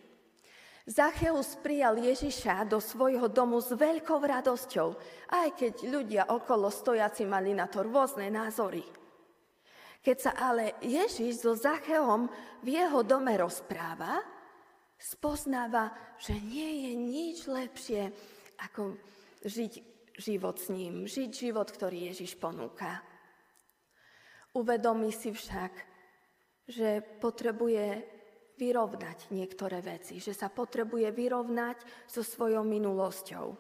Zacheus 0.90 1.54
prijal 1.62 2.02
Ježiša 2.02 2.66
do 2.66 2.82
svojho 2.82 3.30
domu 3.30 3.62
s 3.62 3.70
veľkou 3.70 4.18
radosťou, 4.26 4.90
aj 5.30 5.48
keď 5.54 5.74
ľudia 5.86 6.24
okolo 6.34 6.72
stojaci 6.74 7.30
mali 7.30 7.54
na 7.54 7.70
to 7.70 7.86
rôzne 7.86 8.26
názory. 8.34 8.82
Keď 10.00 10.18
sa 10.18 10.32
ale 10.34 10.80
Ježiš 10.82 11.44
so 11.44 11.54
Zacheom 11.54 12.32
v 12.64 12.68
jeho 12.74 13.04
dome 13.06 13.36
rozpráva, 13.36 14.24
spoznáva, 14.98 15.92
že 16.18 16.34
nie 16.40 16.88
je 16.88 16.92
nič 16.96 17.38
lepšie, 17.46 18.10
ako 18.64 18.98
žiť 19.46 19.89
život 20.20 20.60
s 20.60 20.68
ním, 20.68 21.08
žiť 21.08 21.32
život, 21.32 21.72
ktorý 21.72 22.12
Ježiš 22.12 22.36
ponúka. 22.36 23.00
Uvedomí 24.52 25.16
si 25.16 25.32
však, 25.32 25.72
že 26.68 27.02
potrebuje 27.24 28.04
vyrovnať 28.60 29.32
niektoré 29.32 29.80
veci, 29.80 30.20
že 30.20 30.36
sa 30.36 30.52
potrebuje 30.52 31.10
vyrovnať 31.16 32.06
so 32.06 32.22
svojou 32.22 32.68
minulosťou, 32.68 33.56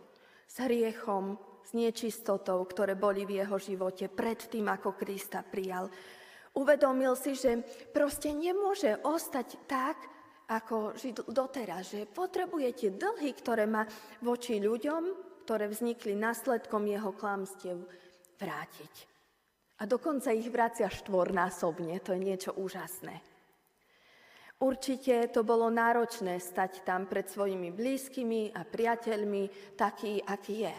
s 0.45 0.56
hriechom, 0.60 1.39
s 1.63 1.72
nečistotou, 1.72 2.60
ktoré 2.67 3.00
boli 3.00 3.24
v 3.24 3.39
jeho 3.39 3.56
živote 3.56 4.12
pred 4.12 4.38
tým, 4.38 4.67
ako 4.67 5.00
Krista 5.00 5.39
prijal. 5.45 5.88
Uvedomil 6.58 7.15
si, 7.15 7.38
že 7.38 7.63
proste 7.93 8.36
nemôže 8.36 9.00
ostať 9.06 9.48
tak, 9.69 9.98
ako 10.50 10.98
žiť 10.98 11.30
doteraz, 11.30 11.93
že 11.93 12.10
potrebujete 12.10 12.98
dlhy, 12.98 13.32
ktoré 13.38 13.69
má 13.69 13.86
voči 14.26 14.58
ľuďom, 14.58 15.29
ktoré 15.50 15.66
vznikli 15.66 16.14
následkom 16.14 16.86
jeho 16.86 17.10
klamstiev, 17.10 17.82
vrátiť. 18.38 18.94
A 19.82 19.90
dokonca 19.90 20.30
ich 20.30 20.46
vracia 20.46 20.86
štvornásobne, 20.86 21.98
to 22.06 22.14
je 22.14 22.22
niečo 22.22 22.54
úžasné. 22.54 23.18
Určite 24.62 25.26
to 25.34 25.42
bolo 25.42 25.74
náročné 25.74 26.38
stať 26.38 26.86
tam 26.86 27.10
pred 27.10 27.26
svojimi 27.26 27.74
blízkymi 27.74 28.54
a 28.54 28.62
priateľmi 28.62 29.74
taký, 29.74 30.22
aký 30.22 30.70
je. 30.70 30.78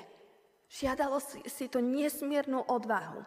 Žiadalo 0.70 1.18
si 1.50 1.66
to 1.66 1.82
nesmiernu 1.82 2.62
odvahu. 2.70 3.26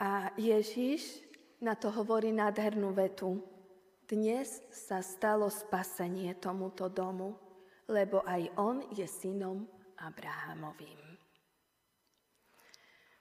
A 0.00 0.32
Ježiš 0.40 1.28
na 1.60 1.76
to 1.76 1.92
hovorí 1.92 2.32
nádhernú 2.32 2.96
vetu. 2.96 3.36
Dnes 4.08 4.64
sa 4.72 5.04
stalo 5.04 5.52
spasenie 5.52 6.32
tomuto 6.40 6.88
domu, 6.88 7.47
lebo 7.88 8.20
aj 8.22 8.52
on 8.60 8.84
je 8.92 9.08
synom 9.08 9.64
Abrahamovým. 9.98 11.00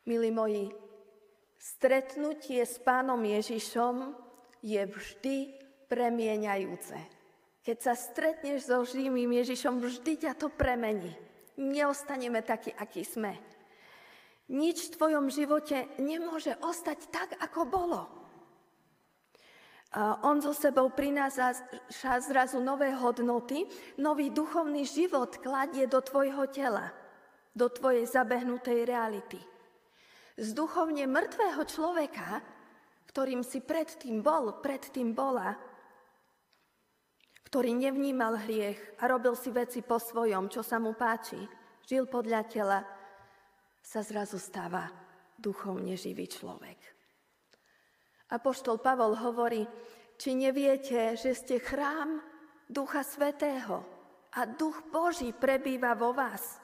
Milí 0.08 0.32
moji, 0.32 0.72
stretnutie 1.60 2.64
s 2.64 2.80
pánom 2.80 3.20
Ježišom 3.20 4.16
je 4.64 4.80
vždy 4.88 5.36
premieňajúce. 5.92 6.96
Keď 7.64 7.78
sa 7.84 7.94
stretneš 8.00 8.72
so 8.72 8.88
živým 8.88 9.28
Ježišom, 9.44 9.84
vždy 9.84 10.24
ťa 10.24 10.40
to 10.40 10.48
premení. 10.48 11.12
Neostaneme 11.60 12.40
takí, 12.40 12.72
akí 12.72 13.04
sme. 13.04 13.36
Nič 14.48 14.88
v 14.88 14.94
tvojom 14.96 15.28
živote 15.28 15.92
nemôže 16.00 16.56
ostať 16.64 17.12
tak, 17.12 17.36
ako 17.44 17.68
bolo. 17.68 18.17
On 19.96 20.36
so 20.44 20.52
sebou 20.52 20.92
prináša 20.92 21.56
zrazu 22.20 22.60
nové 22.60 22.92
hodnoty, 22.92 23.64
nový 23.96 24.28
duchovný 24.36 24.84
život 24.84 25.40
kladie 25.40 25.88
do 25.88 26.04
tvojho 26.04 26.52
tela, 26.52 26.92
do 27.56 27.72
tvojej 27.72 28.04
zabehnutej 28.04 28.84
reality. 28.84 29.40
Z 30.36 30.52
duchovne 30.52 31.08
mŕtvého 31.08 31.64
človeka, 31.64 32.44
ktorým 33.10 33.42
si 33.48 33.64
predtým 33.64 34.20
bol, 34.20 34.60
predtým 34.60 35.16
bola, 35.16 35.56
ktorý 37.48 37.72
nevnímal 37.72 38.44
hriech 38.44 39.00
a 39.00 39.08
robil 39.08 39.34
si 39.40 39.56
veci 39.56 39.80
po 39.80 39.98
svojom, 39.98 40.52
čo 40.52 40.62
sa 40.62 40.84
mu 40.84 40.94
páči, 41.00 41.40
žil 41.88 42.06
podľa 42.12 42.44
tela, 42.46 42.84
sa 43.80 44.04
zrazu 44.04 44.36
stáva 44.36 44.92
duchovne 45.40 45.96
živý 45.96 46.28
človek. 46.28 46.97
Apoštol 48.28 48.84
Pavol 48.84 49.16
hovorí, 49.16 49.64
či 50.20 50.36
neviete, 50.36 51.16
že 51.16 51.32
ste 51.32 51.64
chrám 51.64 52.20
Ducha 52.68 53.06
Svetého 53.06 53.86
a 54.36 54.44
Duch 54.44 54.84
Boží 54.92 55.32
prebýva 55.32 55.96
vo 55.96 56.12
vás. 56.12 56.60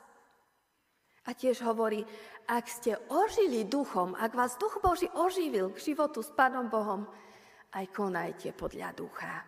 A 1.24 1.32
tiež 1.32 1.64
hovorí, 1.64 2.04
ak 2.52 2.68
ste 2.68 3.00
ožili 3.08 3.64
duchom, 3.64 4.12
ak 4.12 4.36
vás 4.36 4.60
Duch 4.60 4.84
Boží 4.84 5.08
oživil 5.16 5.72
k 5.72 5.80
životu 5.80 6.20
s 6.20 6.36
Pánom 6.36 6.68
Bohom, 6.68 7.08
aj 7.72 7.86
konajte 7.96 8.52
podľa 8.52 8.92
ducha. 8.92 9.48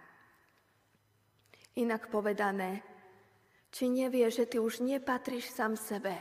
Inak 1.75 2.07
povedané, 2.07 2.79
či 3.67 3.91
nevieš, 3.91 4.39
že 4.39 4.45
ty 4.55 4.57
už 4.63 4.79
nepatríš 4.87 5.51
sám 5.51 5.75
sebe. 5.75 6.15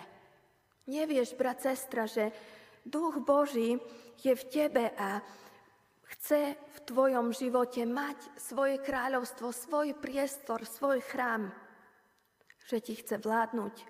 Nevieš, 0.90 1.38
brat, 1.38 1.62
sestra, 1.62 2.10
že 2.10 2.34
Duch 2.82 3.22
Boží 3.22 3.78
je 4.18 4.34
v 4.34 4.44
tebe 4.50 4.90
a 4.98 5.22
chce 6.24 6.56
v 6.56 6.78
tvojom 6.88 7.36
živote 7.36 7.84
mať 7.84 8.16
svoje 8.40 8.80
kráľovstvo, 8.80 9.52
svoj 9.52 9.92
priestor, 10.00 10.64
svoj 10.64 11.04
chrám, 11.04 11.52
že 12.64 12.80
ti 12.80 12.96
chce 12.96 13.20
vládnuť. 13.20 13.84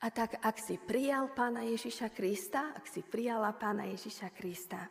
A 0.00 0.08
tak, 0.08 0.40
ak 0.40 0.56
si 0.56 0.80
prijal 0.80 1.28
Pána 1.36 1.60
Ježiša 1.68 2.16
Krista, 2.16 2.72
ak 2.72 2.88
si 2.88 3.04
prijala 3.04 3.52
Pána 3.52 3.84
Ježiša 3.92 4.32
Krista, 4.32 4.88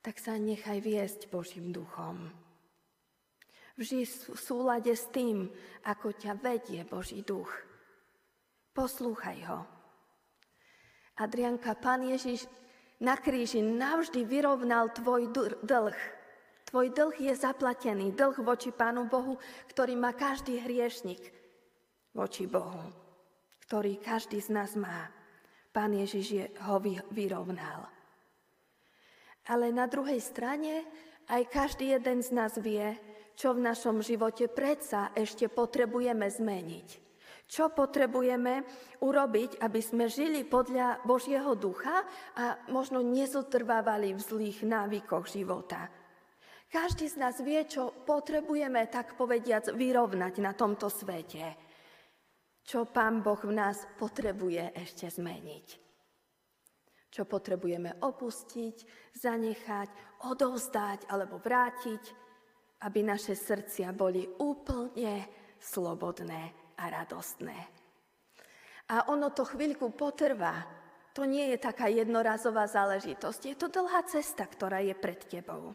tak 0.00 0.16
sa 0.16 0.40
nechaj 0.40 0.80
viesť 0.80 1.28
Božím 1.28 1.68
duchom. 1.68 2.32
Vždy 3.76 4.08
v 4.08 4.40
súlade 4.40 4.96
s 4.96 5.04
tým, 5.12 5.52
ako 5.84 6.16
ťa 6.16 6.40
vedie 6.40 6.80
Boží 6.88 7.20
duch. 7.20 7.52
Poslúchaj 8.72 9.38
ho. 9.52 9.60
Adrianka, 11.20 11.76
Pán 11.76 12.08
Ježiš 12.08 12.48
na 13.02 13.18
kríži 13.18 13.62
navždy 13.62 14.22
vyrovnal 14.26 14.90
tvoj 14.94 15.30
dlh. 15.62 15.98
Tvoj 16.70 16.86
dlh 16.90 17.16
je 17.30 17.34
zaplatený, 17.34 18.14
dlh 18.14 18.38
voči 18.42 18.74
Pánu 18.74 19.06
Bohu, 19.06 19.38
ktorý 19.70 19.94
má 19.94 20.14
každý 20.14 20.58
hriešnik 20.62 21.22
voči 22.14 22.46
Bohu, 22.46 22.90
ktorý 23.66 23.98
každý 23.98 24.38
z 24.42 24.50
nás 24.54 24.74
má. 24.78 25.10
Pán 25.74 25.90
Ježiš 25.90 26.26
je, 26.30 26.44
ho 26.70 26.78
vyrovnal. 27.10 27.90
Ale 29.50 29.74
na 29.74 29.90
druhej 29.90 30.22
strane 30.22 30.86
aj 31.28 31.50
každý 31.50 31.92
jeden 31.92 32.22
z 32.22 32.30
nás 32.30 32.54
vie, 32.56 32.94
čo 33.34 33.52
v 33.52 33.66
našom 33.66 33.98
živote 34.00 34.46
predsa 34.46 35.10
ešte 35.18 35.50
potrebujeme 35.50 36.30
zmeniť. 36.30 37.03
Čo 37.44 37.68
potrebujeme 37.76 38.64
urobiť, 39.04 39.60
aby 39.60 39.80
sme 39.84 40.08
žili 40.08 40.48
podľa 40.48 41.04
Božieho 41.04 41.52
ducha 41.52 42.02
a 42.40 42.56
možno 42.72 43.04
nezotrvávali 43.04 44.16
v 44.16 44.20
zlých 44.20 44.64
návykoch 44.64 45.28
života. 45.28 45.92
Každý 46.72 47.06
z 47.06 47.16
nás 47.20 47.38
vie, 47.44 47.62
čo 47.68 47.92
potrebujeme, 48.02 48.88
tak 48.90 49.14
povediac, 49.14 49.70
vyrovnať 49.70 50.34
na 50.42 50.56
tomto 50.56 50.88
svete. 50.90 51.54
Čo 52.64 52.88
Pán 52.88 53.20
Boh 53.20 53.38
v 53.38 53.52
nás 53.52 53.84
potrebuje 54.00 54.72
ešte 54.72 55.06
zmeniť. 55.12 55.66
Čo 57.12 57.28
potrebujeme 57.28 58.02
opustiť, 58.02 58.76
zanechať, 59.14 59.88
odovzdať 60.26 61.12
alebo 61.12 61.38
vrátiť, 61.38 62.02
aby 62.88 63.00
naše 63.06 63.36
srdcia 63.38 63.94
boli 63.94 64.26
úplne 64.42 65.28
slobodné 65.60 66.63
a 66.78 66.90
radostné. 66.90 67.56
A 68.90 69.08
ono 69.08 69.32
to 69.32 69.48
chvíľku 69.48 69.96
potrvá. 69.96 70.66
To 71.14 71.24
nie 71.24 71.54
je 71.54 71.58
taká 71.62 71.88
jednorazová 71.88 72.66
záležitosť. 72.66 73.40
Je 73.46 73.56
to 73.56 73.70
dlhá 73.70 74.02
cesta, 74.04 74.44
ktorá 74.44 74.82
je 74.82 74.92
pred 74.98 75.20
tebou. 75.24 75.72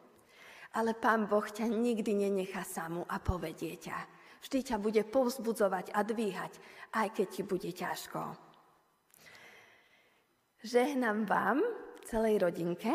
Ale 0.76 0.94
Pán 0.94 1.26
Boh 1.26 1.48
ťa 1.48 1.66
nikdy 1.66 2.28
nenechá 2.28 2.62
samú 2.62 3.08
a 3.10 3.18
povedie 3.18 3.80
ťa. 3.80 3.98
Vždy 4.46 4.60
ťa 4.72 4.78
bude 4.78 5.02
povzbudzovať 5.08 5.92
a 5.96 6.00
dvíhať, 6.06 6.54
aj 6.96 7.08
keď 7.16 7.28
ti 7.28 7.42
bude 7.42 7.72
ťažko. 7.74 8.22
Žehnám 10.60 11.26
vám, 11.26 11.64
celej 12.06 12.46
rodinke, 12.46 12.92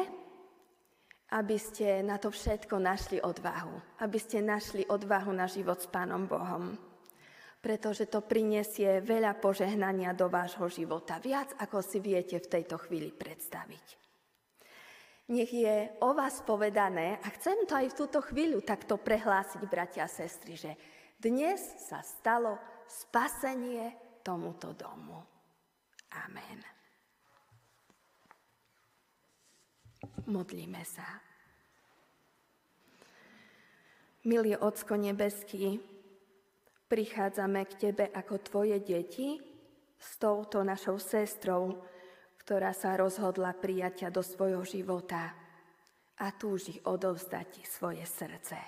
aby 1.33 1.57
ste 1.59 2.05
na 2.05 2.21
to 2.21 2.31
všetko 2.31 2.79
našli 2.79 3.19
odvahu. 3.19 3.99
Aby 4.05 4.19
ste 4.21 4.45
našli 4.45 4.87
odvahu 4.87 5.33
na 5.35 5.51
život 5.51 5.81
s 5.81 5.88
Pánom 5.90 6.29
Bohom 6.31 6.94
pretože 7.64 8.12
to 8.12 8.20
prinesie 8.20 9.00
veľa 9.00 9.40
požehnania 9.40 10.12
do 10.12 10.29
vášho 10.29 10.68
života, 10.68 11.16
viac 11.16 11.57
ako 11.57 11.81
si 11.81 11.96
viete 11.96 12.37
v 12.37 12.61
tejto 12.61 12.77
chvíli 12.77 13.09
predstaviť. 13.09 13.87
Nech 15.33 15.48
je 15.48 15.88
o 16.05 16.12
vás 16.12 16.44
povedané, 16.44 17.16
a 17.24 17.33
chcem 17.33 17.64
to 17.64 17.72
aj 17.72 17.88
v 17.88 17.98
túto 18.05 18.20
chvíľu 18.20 18.61
takto 18.61 19.00
prehlásiť, 19.00 19.64
bratia 19.64 20.05
a 20.05 20.12
sestry, 20.12 20.61
že 20.61 20.77
dnes 21.16 21.57
sa 21.81 22.05
stalo 22.05 22.61
spasenie 22.85 24.20
tomuto 24.20 24.77
domu. 24.77 25.24
Amen. 26.20 26.61
Modlíme 30.29 30.85
sa. 30.85 31.09
Milý 34.29 34.53
Ocko 34.61 35.00
nebeský, 35.00 35.94
prichádzame 36.88 37.64
k 37.68 37.73
Tebe 37.88 38.07
ako 38.12 38.35
Tvoje 38.44 38.79
deti 38.81 39.40
s 39.99 40.20
touto 40.20 40.61
našou 40.61 41.01
sestrou, 41.01 41.81
ktorá 42.44 42.77
sa 42.77 42.94
rozhodla 43.01 43.57
prijať 43.57 44.05
ťa 44.05 44.09
do 44.12 44.23
svojho 44.23 44.62
života 44.68 45.33
a 46.20 46.27
túži 46.37 46.79
odovzdať 46.85 47.47
Ti 47.57 47.62
svoje 47.64 48.05
srdce. 48.05 48.59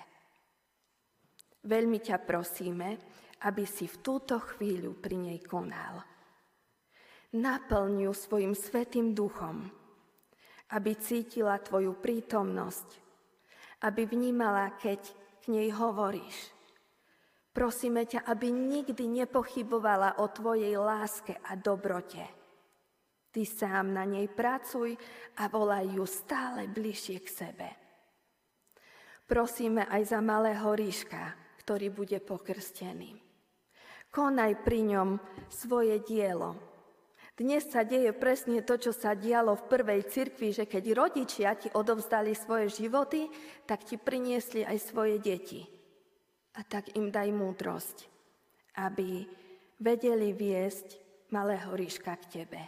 Veľmi 1.67 1.99
ťa 2.01 2.17
prosíme, 2.23 2.97
aby 3.45 3.63
si 3.69 3.85
v 3.85 4.01
túto 4.01 4.41
chvíľu 4.41 4.97
pri 4.97 5.17
nej 5.19 5.39
konal. 5.45 6.01
Naplň 7.37 8.07
ju 8.07 8.13
svojim 8.15 8.55
svetým 8.55 9.11
duchom, 9.13 9.67
aby 10.73 10.95
cítila 10.97 11.59
Tvoju 11.59 11.99
prítomnosť, 11.99 12.87
aby 13.85 14.09
vnímala, 14.09 14.73
keď 14.79 15.05
k 15.43 15.53
nej 15.53 15.69
hovoríš, 15.69 16.56
Prosíme 17.57 18.05
ťa, 18.05 18.21
aby 18.29 18.53
nikdy 18.53 19.25
nepochybovala 19.25 20.21
o 20.21 20.29
Tvojej 20.29 20.77
láske 20.77 21.41
a 21.41 21.57
dobrote. 21.57 22.21
Ty 23.33 23.41
sám 23.49 23.97
na 23.97 24.05
nej 24.05 24.29
pracuj 24.29 24.93
a 25.41 25.49
volaj 25.49 25.89
ju 25.89 26.05
stále 26.05 26.69
bližšie 26.69 27.17
k 27.17 27.27
sebe. 27.33 27.69
Prosíme 29.25 29.89
aj 29.89 30.01
za 30.05 30.21
malého 30.21 30.69
ríška, 30.69 31.33
ktorý 31.65 31.89
bude 31.89 32.21
pokrstený. 32.21 33.17
Konaj 34.13 34.61
pri 34.61 34.93
ňom 34.93 35.09
svoje 35.49 35.97
dielo. 36.05 36.61
Dnes 37.33 37.65
sa 37.73 37.81
deje 37.81 38.13
presne 38.13 38.61
to, 38.61 38.77
čo 38.77 38.93
sa 38.93 39.17
dialo 39.17 39.57
v 39.57 39.65
prvej 39.65 40.05
cirkvi, 40.05 40.53
že 40.53 40.69
keď 40.69 40.93
rodičia 40.93 41.57
ti 41.57 41.73
odovzdali 41.73 42.37
svoje 42.37 42.69
životy, 42.69 43.25
tak 43.65 43.81
ti 43.81 43.97
priniesli 43.97 44.61
aj 44.61 44.77
svoje 44.77 45.17
deti 45.17 45.76
a 46.57 46.61
tak 46.65 46.97
im 46.97 47.13
daj 47.13 47.29
múdrosť, 47.29 47.97
aby 48.81 49.23
vedeli 49.77 50.33
viesť 50.33 50.97
malého 51.29 51.69
ríška 51.77 52.17
k 52.17 52.25
Tebe. 52.41 52.61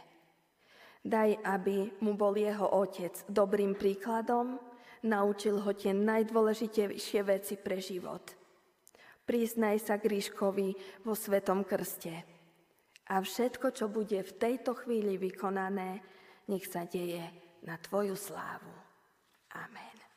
Daj, 1.00 1.42
aby 1.42 1.90
mu 2.06 2.14
bol 2.14 2.38
jeho 2.38 2.70
otec 2.76 3.26
dobrým 3.26 3.74
príkladom, 3.74 4.60
naučil 5.08 5.64
ho 5.64 5.72
tie 5.74 5.96
najdôležitejšie 5.96 7.22
veci 7.24 7.56
pre 7.56 7.80
život. 7.80 8.36
Priznaj 9.24 9.78
sa 9.80 9.96
k 9.96 10.12
ríškovi 10.12 11.02
vo 11.06 11.14
Svetom 11.16 11.64
krste. 11.64 12.14
A 13.10 13.22
všetko, 13.22 13.74
čo 13.74 13.90
bude 13.90 14.22
v 14.22 14.36
tejto 14.38 14.78
chvíli 14.78 15.18
vykonané, 15.18 16.02
nech 16.50 16.66
sa 16.68 16.86
deje 16.86 17.24
na 17.66 17.78
Tvoju 17.78 18.14
slávu. 18.14 18.74
Amen. 19.56 20.09